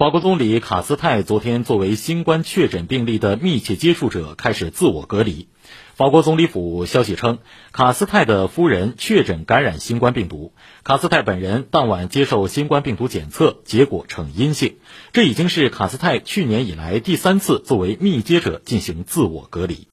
[0.00, 5.48] 法国总理卡斯泰昨天作为新冠确诊病例的密切接触者开始自我隔离。
[5.94, 7.36] 法国总理府消息称
[7.70, 10.54] 卡斯泰的夫人确诊感染新冠病毒。
[10.84, 14.78] 卡斯泰本人当晚接受新冠病毒检测结果呈阴性。
[15.12, 19.86] 这已经是卡斯泰去年以来第三次作为密接者进行自我隔离。